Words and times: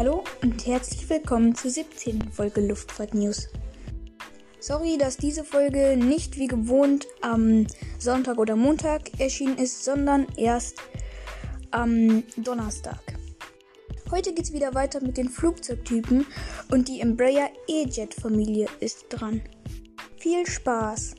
Hallo 0.00 0.24
und 0.40 0.66
herzlich 0.66 1.10
willkommen 1.10 1.54
zur 1.54 1.70
17. 1.70 2.32
Folge 2.32 2.66
Luftfahrt 2.66 3.12
News. 3.12 3.50
Sorry, 4.58 4.96
dass 4.96 5.18
diese 5.18 5.44
Folge 5.44 5.94
nicht 5.94 6.38
wie 6.38 6.46
gewohnt 6.46 7.06
am 7.20 7.66
Sonntag 7.98 8.38
oder 8.38 8.56
Montag 8.56 9.20
erschienen 9.20 9.58
ist, 9.58 9.84
sondern 9.84 10.26
erst 10.38 10.78
am 11.70 12.22
Donnerstag. 12.38 13.02
Heute 14.10 14.32
geht 14.32 14.46
es 14.46 14.54
wieder 14.54 14.72
weiter 14.72 15.02
mit 15.02 15.18
den 15.18 15.28
Flugzeugtypen 15.28 16.24
und 16.70 16.88
die 16.88 17.02
Embraer 17.02 17.50
E-Jet 17.68 18.14
Familie 18.14 18.68
ist 18.80 19.04
dran. 19.10 19.42
Viel 20.16 20.46
Spaß! 20.46 21.14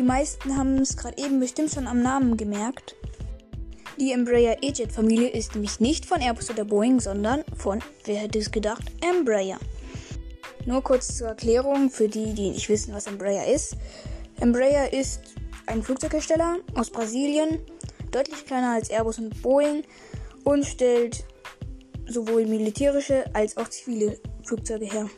Die 0.00 0.06
meisten 0.06 0.56
haben 0.56 0.78
es 0.78 0.96
gerade 0.96 1.22
eben 1.22 1.40
bestimmt 1.40 1.72
schon 1.72 1.86
am 1.86 2.00
Namen 2.00 2.38
gemerkt. 2.38 2.96
Die 3.98 4.12
Embraer 4.12 4.56
E-Jet 4.62 4.90
Familie 4.90 5.28
ist 5.28 5.52
nämlich 5.52 5.78
nicht 5.78 6.06
von 6.06 6.22
Airbus 6.22 6.48
oder 6.48 6.64
Boeing, 6.64 7.00
sondern 7.00 7.44
von, 7.54 7.80
wer 8.06 8.16
hätte 8.16 8.38
es 8.38 8.50
gedacht, 8.50 8.80
Embraer. 9.02 9.58
Nur 10.64 10.82
kurz 10.82 11.18
zur 11.18 11.28
Erklärung 11.28 11.90
für 11.90 12.08
die, 12.08 12.32
die 12.32 12.48
nicht 12.52 12.66
wissen, 12.70 12.94
was 12.94 13.08
Embraer 13.08 13.52
ist. 13.52 13.76
Embraer 14.40 14.90
ist 14.90 15.20
ein 15.66 15.82
Flugzeughersteller 15.82 16.60
aus 16.74 16.88
Brasilien, 16.88 17.58
deutlich 18.10 18.46
kleiner 18.46 18.72
als 18.72 18.88
Airbus 18.88 19.18
und 19.18 19.42
Boeing 19.42 19.84
und 20.44 20.64
stellt 20.64 21.24
sowohl 22.06 22.46
militärische 22.46 23.24
als 23.34 23.54
auch 23.58 23.68
zivile 23.68 24.18
Flugzeuge 24.44 24.86
her. 24.86 25.10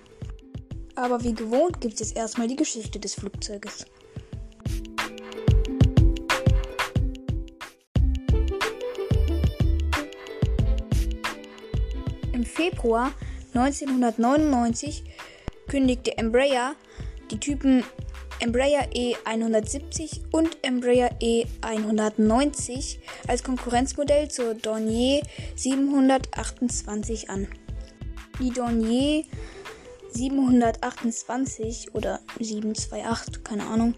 Aber 0.97 1.23
wie 1.23 1.35
gewohnt 1.35 1.81
gibt 1.81 1.95
es 1.95 2.01
jetzt 2.01 2.17
erstmal 2.17 2.49
die 2.49 2.57
Geschichte 2.57 2.99
des 2.99 3.15
Flugzeuges. 3.15 3.87
Februar 12.53 13.13
1999 13.55 15.05
kündigte 15.69 16.17
Embraer 16.19 16.75
die 17.31 17.41
Typen 17.41 17.83
Embraer 18.41 18.89
E170 18.93 20.21
und 20.33 20.59
Embraer 20.63 21.13
E190 21.21 22.99
als 23.29 23.43
Konkurrenzmodell 23.43 24.29
zur 24.29 24.55
Dornier 24.55 25.23
728 25.55 27.31
an. 27.31 27.49
Die 28.41 28.51
Dornier 28.51 29.25
728 30.11 31.95
oder 31.95 32.21
728, 32.39 33.45
keine 33.45 33.65
Ahnung, 33.67 33.95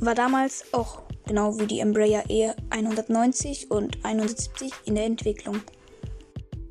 war 0.00 0.14
damals 0.14 0.64
auch 0.72 1.02
genau 1.26 1.58
wie 1.58 1.66
die 1.66 1.80
Embraer 1.80 2.26
E190 2.26 3.68
und 3.68 4.04
170 4.04 4.72
in 4.84 4.96
der 4.96 5.04
Entwicklung. 5.04 5.62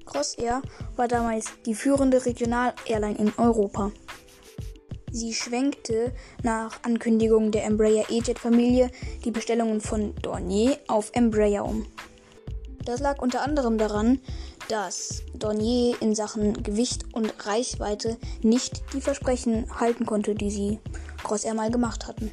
Crossair 0.08 0.62
war 0.96 1.08
damals 1.08 1.46
die 1.66 1.76
führende 1.76 2.26
Regional-Airline 2.26 3.18
in 3.18 3.34
Europa. 3.38 3.92
Sie 5.12 5.34
schwenkte 5.34 6.14
nach 6.44 6.84
Ankündigung 6.84 7.52
der 7.52 7.66
Embraer 7.66 8.10
E-Jet-Familie 8.10 8.90
die 9.24 9.32
Bestellungen 9.32 9.82
von 9.82 10.16
Dornier 10.22 10.78
auf 10.88 11.12
Embraer 11.14 11.66
um. 11.66 11.86
Das 12.84 13.00
lag 13.00 13.22
unter 13.22 13.42
anderem 13.42 13.78
daran, 13.78 14.20
dass 14.70 15.24
Dornier 15.34 16.02
in 16.02 16.16
Sachen 16.16 16.62
Gewicht 16.64 17.06
und 17.14 17.34
Reichweite 17.46 18.18
nicht 18.42 18.82
die 18.94 19.02
Versprechen 19.02 19.68
halten 19.80 20.06
konnte, 20.06 20.36
die 20.36 20.52
sie 20.52 20.80
Crossair 21.24 21.54
mal 21.54 21.72
gemacht 21.72 22.08
hatten. 22.08 22.32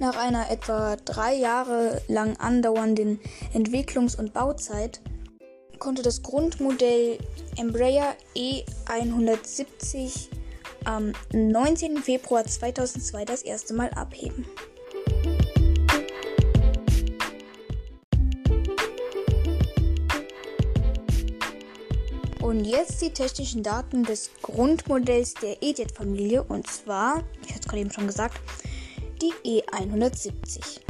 Nach 0.00 0.16
einer 0.16 0.50
etwa 0.50 0.96
drei 0.96 1.34
Jahre 1.34 2.00
lang 2.06 2.36
andauernden 2.36 3.18
Entwicklungs- 3.52 4.16
und 4.16 4.32
Bauzeit 4.32 5.00
konnte 5.78 6.02
das 6.02 6.22
Grundmodell 6.22 7.18
Embraer 7.56 8.16
E170 8.36 10.28
am 10.84 11.12
19. 11.32 11.98
Februar 11.98 12.44
2002 12.44 13.24
das 13.24 13.42
erste 13.42 13.74
Mal 13.74 13.90
abheben. 13.90 14.46
Und 22.40 22.64
jetzt 22.64 23.02
die 23.02 23.10
technischen 23.10 23.62
Daten 23.62 24.04
des 24.04 24.30
Grundmodells 24.40 25.34
der 25.34 25.62
E-Jet-Familie 25.62 26.42
und 26.42 26.66
zwar, 26.66 27.22
ich 27.42 27.50
hatte 27.50 27.60
es 27.60 27.66
gerade 27.66 27.80
eben 27.80 27.90
schon 27.90 28.06
gesagt, 28.06 28.40
die 29.20 29.60
E170. 29.60 30.87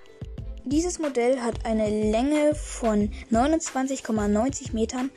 Dieses 0.70 0.98
Modell 0.98 1.40
hat 1.40 1.64
eine 1.64 1.88
Länge 1.88 2.54
von 2.54 3.10
29,90 3.32 4.74
Metern, 4.74 5.10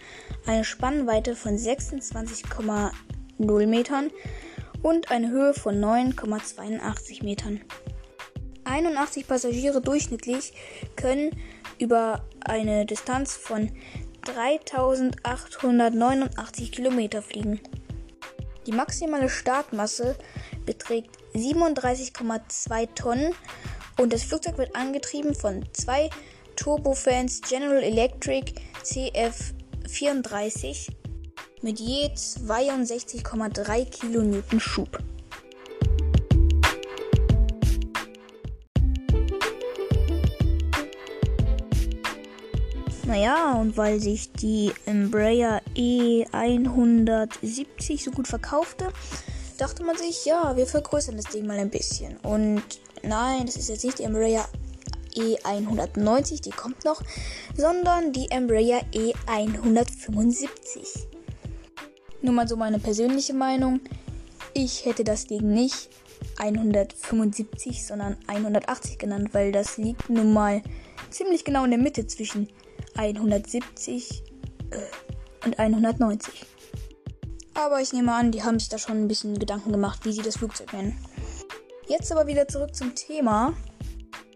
eine 0.45 0.63
Spannweite 0.63 1.35
von 1.35 1.57
26,0 1.57 3.67
Metern 3.67 4.11
und 4.81 5.11
eine 5.11 5.29
Höhe 5.29 5.53
von 5.53 5.75
9,82 5.75 7.25
Metern. 7.25 7.59
81 8.63 9.27
Passagiere 9.27 9.81
durchschnittlich 9.81 10.53
können 10.95 11.31
über 11.79 12.23
eine 12.45 12.85
Distanz 12.85 13.35
von 13.35 13.73
3889 14.21 16.71
Kilometer 16.71 17.21
fliegen. 17.21 17.59
Die 18.67 18.71
maximale 18.71 19.27
Startmasse 19.27 20.15
beträgt 20.65 21.17
37,2 21.33 22.95
Tonnen 22.95 23.35
und 24.01 24.11
das 24.11 24.23
Flugzeug 24.23 24.57
wird 24.57 24.75
angetrieben 24.75 25.33
von 25.35 25.63
zwei 25.73 26.09
Turbofans 26.55 27.41
General 27.41 27.83
Electric 27.83 28.55
CF34 28.83 30.89
mit 31.61 31.79
je 31.79 32.07
62,3 32.07 33.85
Kilonewton 33.85 34.59
Schub. 34.59 34.97
Naja, 43.05 43.53
und 43.53 43.77
weil 43.77 43.99
sich 43.99 44.31
die 44.31 44.71
Embraer 44.85 45.61
E170 45.75 48.03
so 48.03 48.09
gut 48.11 48.27
verkaufte, 48.27 48.87
dachte 49.57 49.83
man 49.83 49.97
sich, 49.97 50.25
ja, 50.25 50.57
wir 50.57 50.65
vergrößern 50.65 51.17
das 51.17 51.25
Ding 51.25 51.45
mal 51.45 51.59
ein 51.59 51.69
bisschen. 51.69 52.17
Und 52.17 52.63
nein, 53.03 53.45
das 53.45 53.55
ist 53.55 53.69
jetzt 53.69 53.83
nicht 53.83 53.99
die 53.99 54.03
Embraer 54.03 54.47
E190, 55.15 56.41
die 56.41 56.51
kommt 56.51 56.85
noch, 56.85 57.01
sondern 57.55 58.13
die 58.13 58.31
Embraer 58.31 58.81
E175. 58.93 61.07
Nur 62.21 62.33
mal 62.33 62.47
so 62.47 62.55
meine 62.55 62.79
persönliche 62.79 63.33
Meinung. 63.33 63.81
Ich 64.53 64.85
hätte 64.85 65.03
das 65.03 65.25
Ding 65.25 65.53
nicht 65.53 65.89
175, 66.37 67.85
sondern 67.85 68.17
180 68.27 68.97
genannt, 68.97 69.29
weil 69.33 69.51
das 69.51 69.77
liegt 69.77 70.09
nun 70.09 70.33
mal 70.33 70.61
ziemlich 71.09 71.43
genau 71.43 71.65
in 71.65 71.71
der 71.71 71.79
Mitte 71.79 72.07
zwischen 72.07 72.47
170 72.95 74.23
äh, 74.71 75.45
und 75.45 75.59
190. 75.59 76.45
Aber 77.53 77.81
ich 77.81 77.91
nehme 77.91 78.13
an, 78.13 78.31
die 78.31 78.43
haben 78.43 78.59
sich 78.59 78.69
da 78.69 78.77
schon 78.77 78.97
ein 78.97 79.07
bisschen 79.07 79.37
Gedanken 79.37 79.71
gemacht, 79.71 80.05
wie 80.05 80.13
sie 80.13 80.21
das 80.21 80.37
Flugzeug 80.37 80.71
nennen. 80.73 80.97
Jetzt 81.87 82.11
aber 82.11 82.27
wieder 82.27 82.47
zurück 82.47 82.75
zum 82.75 82.95
Thema. 82.95 83.53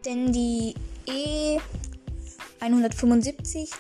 Denn 0.06 0.32
die 0.32 0.76
E175 2.60 3.72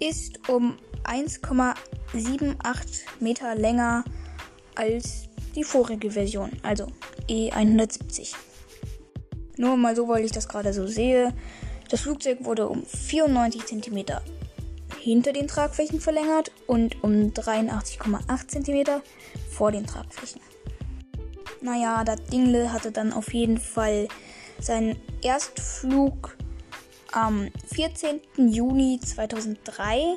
ist 0.00 0.48
um 0.48 0.76
1,78 1.04 3.04
Meter 3.20 3.54
länger 3.54 4.04
als 4.74 5.28
die 5.54 5.64
vorige 5.64 6.10
Version, 6.10 6.50
also 6.62 6.88
E170. 7.28 8.34
Nur 9.56 9.76
mal 9.76 9.96
so, 9.96 10.08
weil 10.08 10.24
ich 10.24 10.32
das 10.32 10.48
gerade 10.48 10.72
so 10.72 10.86
sehe. 10.86 11.32
Das 11.88 12.02
Flugzeug 12.02 12.44
wurde 12.44 12.68
um 12.68 12.84
94 12.84 13.64
cm 13.64 14.04
hinter 15.00 15.32
den 15.32 15.46
Tragflächen 15.46 16.00
verlängert 16.00 16.50
und 16.66 17.02
um 17.04 17.32
83,8 17.32 18.48
cm 18.48 19.00
vor 19.50 19.70
den 19.70 19.86
Tragflächen. 19.86 20.40
Naja, 21.66 22.04
das 22.04 22.22
Dingle 22.26 22.72
hatte 22.72 22.92
dann 22.92 23.12
auf 23.12 23.34
jeden 23.34 23.58
Fall 23.58 24.06
seinen 24.60 24.96
Erstflug 25.20 26.36
am 27.10 27.48
14. 27.74 28.20
Juni 28.36 29.00
2003 29.04 30.14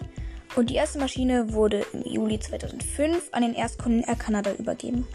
und 0.55 0.69
die 0.69 0.75
erste 0.75 0.99
Maschine 0.99 1.51
wurde 1.51 1.87
im 1.91 2.03
Juli 2.03 2.39
2005 2.39 3.29
an 3.31 3.41
den 3.41 3.55
Erstkunden 3.55 4.03
Air 4.03 4.17
Canada 4.17 4.53
übergeben. 4.53 5.07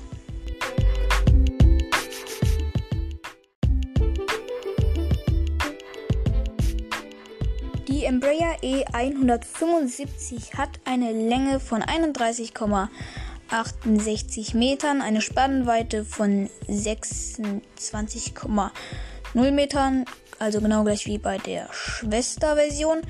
Die 7.86 8.06
Embraer 8.06 8.56
E175 8.60 10.58
hat 10.58 10.81
eine 10.84 11.12
Länge 11.12 11.60
von 11.60 11.81
31,68 13.55 14.56
Metern, 14.56 15.01
eine 15.01 15.21
Spannweite 15.21 16.05
von 16.05 16.51
26,0 16.69 18.71
0 19.35 19.53
Metern, 19.53 20.05
also 20.41 20.61
genau 20.61 20.83
gleich 20.83 21.06
wie 21.06 21.19
bei 21.19 21.39
der 21.39 21.69
Schwesterversion 21.73 23.03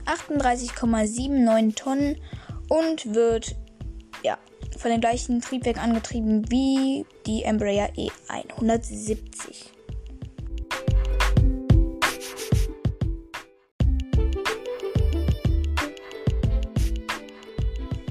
38,79 0.06 1.76
Tonnen 1.76 2.18
und 2.70 3.16
wird 3.16 3.56
ja, 4.24 4.38
von 4.78 4.92
dem 4.92 5.02
gleichen 5.02 5.42
Triebwerk 5.42 5.78
angetrieben 5.78 6.50
wie 6.52 7.06
die 7.26 7.44
Embraer 7.44 7.90
E170. 7.96 9.72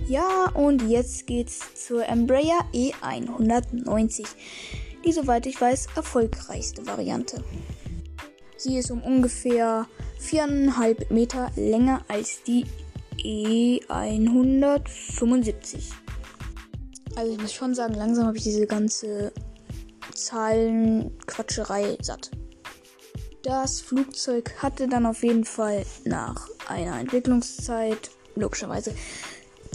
Ja, 0.09 0.51
und 0.55 0.89
jetzt 0.89 1.29
geht's 1.29 1.87
zur 1.87 2.05
Embraer 2.05 2.65
E190. 2.75 4.27
Die, 5.05 5.13
soweit 5.13 5.47
ich 5.47 5.61
weiß, 5.61 5.89
erfolgreichste 5.97 6.87
Variante. 6.87 7.43
Sie 8.57 8.77
ist 8.77 8.91
um 8.91 9.03
ungefähr 9.03 9.87
4,5 10.21 11.13
Meter 11.13 11.51
länger 11.57 12.05
als 12.09 12.43
die 12.43 12.67
E175. 13.19 15.93
Also 17.17 17.33
ich 17.33 17.41
muss 17.41 17.53
schon 17.53 17.75
sagen, 17.75 17.95
langsam 17.95 18.27
habe 18.27 18.37
ich 18.37 18.45
diese 18.45 18.67
ganze 18.67 19.33
Zahlenquatscherei 20.15 21.99
satt. 22.03 22.31
Das 23.43 23.81
Flugzeug 23.81 24.53
hatte 24.59 24.87
dann 24.87 25.07
auf 25.07 25.23
jeden 25.23 25.45
Fall 25.45 25.87
nach 26.05 26.49
einer 26.69 27.01
Entwicklungszeit, 27.01 28.11
logischerweise, 28.37 28.95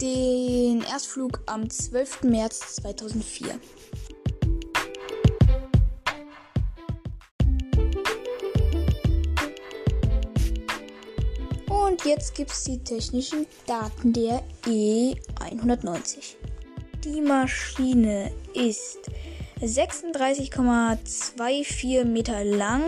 den 0.00 0.82
Erstflug 0.82 1.40
am 1.46 1.68
12. 1.68 2.22
März 2.22 2.76
2004. 2.76 3.58
jetzt 12.06 12.34
gibt 12.36 12.52
es 12.52 12.62
die 12.64 12.78
technischen 12.78 13.46
Daten 13.66 14.12
der 14.12 14.44
E190. 14.64 16.36
Die 17.04 17.20
Maschine 17.20 18.30
ist 18.54 19.10
36,24 19.60 22.04
Meter 22.04 22.44
lang, 22.44 22.84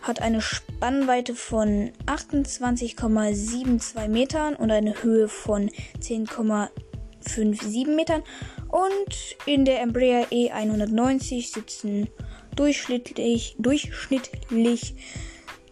hat 0.00 0.22
eine 0.22 0.40
Spannweite 0.40 1.34
von 1.34 1.92
28,72 2.06 4.08
Metern 4.08 4.56
und 4.56 4.70
eine 4.70 5.02
Höhe 5.02 5.28
von 5.28 5.68
10,57 6.00 7.94
Metern. 7.94 8.22
Und 8.68 9.36
in 9.44 9.66
der 9.66 9.82
Embraer 9.82 10.28
E190 10.30 11.52
sitzen 11.52 12.08
durchschnittlich, 12.56 13.54
durchschnittlich 13.58 14.94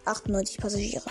98 0.04 0.58
Passagiere. 0.58 1.10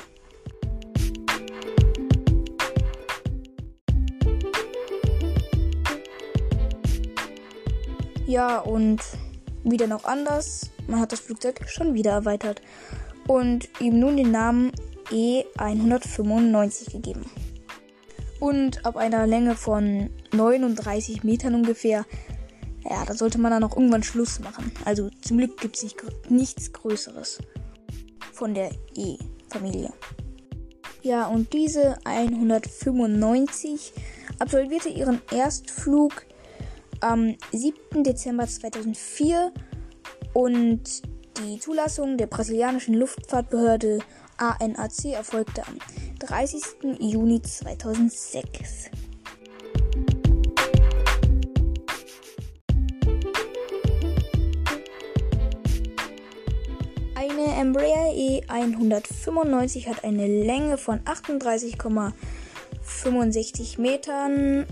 Ja, 8.30 8.60
und 8.60 9.02
wieder 9.64 9.88
noch 9.88 10.06
anders. 10.06 10.70
Man 10.86 11.00
hat 11.00 11.12
das 11.12 11.20
Flugzeug 11.20 11.68
schon 11.68 11.96
wieder 11.96 12.12
erweitert 12.12 12.62
und 13.26 13.68
ihm 13.80 14.00
nun 14.00 14.18
den 14.18 14.30
Namen 14.30 14.72
E195 15.10 16.92
gegeben. 16.92 17.26
Und 18.40 18.86
ab 18.86 18.98
einer 18.98 19.26
Länge 19.26 19.56
von 19.56 20.12
39 20.32 21.24
Metern 21.24 21.56
ungefähr, 21.56 22.06
ja, 22.88 23.04
da 23.04 23.16
sollte 23.16 23.40
man 23.40 23.50
dann 23.50 23.64
auch 23.64 23.76
irgendwann 23.76 24.04
Schluss 24.04 24.40
machen. 24.40 24.72
Also 24.86 25.10
zum 25.24 25.40
Glück 25.40 25.60
gibt 25.60 25.78
es 25.78 25.82
nicht, 25.82 25.98
nichts 26.30 26.72
Größeres 26.72 27.40
von 28.32 28.54
der 28.54 28.70
E-Familie. 28.96 29.92
Ja, 31.02 31.26
und 31.26 31.52
diese 31.52 31.98
195 32.06 33.92
absolvierte 34.38 34.90
ihren 34.90 35.20
Erstflug 35.32 36.29
am 37.02 37.36
7. 37.52 38.04
Dezember 38.04 38.48
2004 38.48 39.52
und 40.34 41.02
die 41.38 41.60
Zulassung 41.60 42.18
der 42.18 42.26
brasilianischen 42.28 42.94
Luftfahrtbehörde 42.96 44.00
ANAC 44.38 45.06
erfolgte 45.14 45.68
am 45.68 45.78
30. 46.20 46.62
Juni 47.00 47.42
2006. 47.42 48.92
Eine 57.16 57.56
Embraer 57.60 58.14
E195 58.14 59.88
hat 59.88 60.04
eine 60.04 60.28
Länge 60.28 60.78
von 60.78 61.00
38,65 61.00 63.80
Metern 63.80 64.66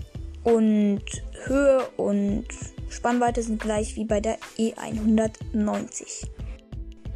und 0.44 1.02
Höhe 1.44 1.86
und 1.96 2.46
Spannweite 2.88 3.42
sind 3.42 3.60
gleich 3.60 3.96
wie 3.96 4.04
bei 4.04 4.20
der 4.20 4.38
E190. 4.58 6.26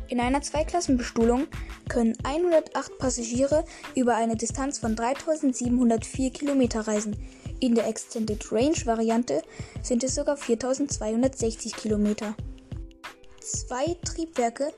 In 0.09 0.21
einer 0.21 0.43
Zweiklassenbestuhlung 0.43 1.47
können 1.89 2.17
108 2.23 2.99
Passagiere 2.99 3.65
über 3.95 4.15
eine 4.15 4.37
Distanz 4.37 4.79
von 4.79 4.95
3704 4.95 6.31
Kilometer 6.31 6.87
reisen. 6.87 7.17
In 7.61 7.75
der 7.75 7.87
Extended 7.87 8.53
Range 8.53 8.77
Variante 8.85 9.43
sind 9.83 10.05
es 10.05 10.15
sogar 10.15 10.37
4260 10.37 11.75
Kilometer. 11.75 12.35
Zwei 13.41 13.97
Triebwerke 14.05 14.75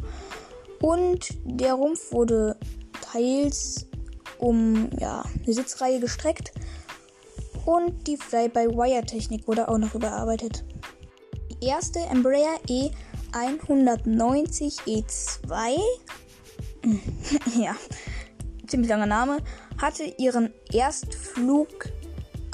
und 0.83 1.29
der 1.45 1.75
Rumpf 1.75 2.13
wurde 2.13 2.59
teils 3.01 3.88
um 4.39 4.89
ja, 4.99 5.25
eine 5.45 5.53
Sitzreihe 5.53 6.01
gestreckt 6.01 6.53
und 7.65 8.07
die 8.07 8.17
Fly-by-Wire-Technik 8.17 9.47
wurde 9.47 9.69
auch 9.69 9.79
noch 9.79 9.95
überarbeitet. 9.95 10.65
Die 11.51 11.67
erste 11.67 12.01
Embraer 12.01 12.59
E190 12.69 14.81
E2, 14.87 15.79
ja, 17.63 17.77
ziemlich 18.67 18.89
langer 18.89 19.07
Name, 19.07 19.39
hatte 19.81 20.05
ihren 20.19 20.53
Erstflug 20.73 21.69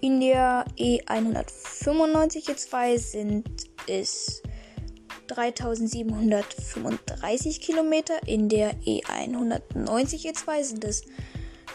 In 0.00 0.20
der 0.20 0.66
E195 0.78 2.48
E2 2.48 2.98
sind 2.98 3.48
es 3.86 4.42
3735 5.28 7.60
Kilometer. 7.60 8.26
In 8.26 8.48
der 8.48 8.74
E190 8.80 10.32
E2 10.32 10.64
sind 10.64 10.82
es 10.84 11.04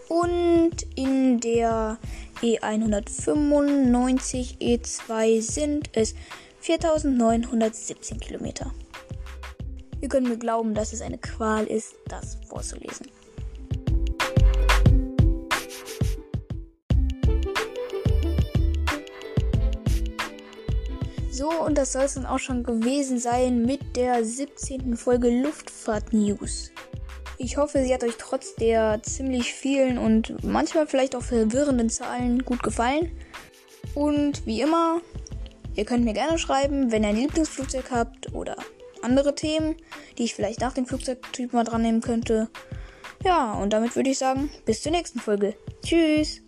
Und 0.08 0.86
in 0.94 1.40
der 1.40 1.98
E195 2.40 4.58
E2 4.58 5.42
sind 5.42 5.90
es 5.94 6.14
4917 6.60 8.20
Kilometer. 8.20 8.72
Ihr 10.00 10.08
könnt 10.08 10.28
mir 10.28 10.38
glauben, 10.38 10.74
dass 10.74 10.92
es 10.92 11.02
eine 11.02 11.18
Qual 11.18 11.64
ist, 11.66 11.94
das 12.08 12.38
vorzulesen. 12.48 13.06
So, 21.30 21.50
und 21.50 21.78
das 21.78 21.92
soll 21.92 22.02
es 22.02 22.14
dann 22.14 22.26
auch 22.26 22.40
schon 22.40 22.64
gewesen 22.64 23.20
sein 23.20 23.64
mit 23.64 23.96
der 23.96 24.24
17. 24.24 24.96
Folge 24.96 25.30
Luftfahrt 25.30 26.12
News. 26.12 26.72
Ich 27.38 27.56
hoffe, 27.56 27.84
sie 27.84 27.94
hat 27.94 28.02
euch 28.02 28.16
trotz 28.18 28.56
der 28.56 29.00
ziemlich 29.04 29.54
vielen 29.54 29.98
und 29.98 30.42
manchmal 30.42 30.88
vielleicht 30.88 31.14
auch 31.14 31.22
verwirrenden 31.22 31.90
Zahlen 31.90 32.44
gut 32.44 32.64
gefallen. 32.64 33.12
Und 33.94 34.44
wie 34.46 34.60
immer, 34.60 35.00
ihr 35.78 35.84
könnt 35.84 36.04
mir 36.04 36.12
gerne 36.12 36.38
schreiben, 36.38 36.90
wenn 36.90 37.04
ihr 37.04 37.10
ein 37.10 37.16
Lieblingsflugzeug 37.16 37.92
habt 37.92 38.34
oder 38.34 38.56
andere 39.00 39.36
Themen, 39.36 39.76
die 40.18 40.24
ich 40.24 40.34
vielleicht 40.34 40.60
nach 40.60 40.72
dem 40.72 40.86
Flugzeugtyp 40.86 41.52
mal 41.52 41.62
dran 41.62 41.82
nehmen 41.82 42.00
könnte. 42.00 42.48
Ja, 43.24 43.52
und 43.54 43.72
damit 43.72 43.94
würde 43.94 44.10
ich 44.10 44.18
sagen, 44.18 44.50
bis 44.64 44.82
zur 44.82 44.90
nächsten 44.90 45.20
Folge. 45.20 45.54
Tschüss! 45.84 46.42